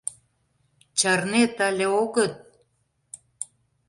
[0.99, 2.33] Чарнет але огыт!..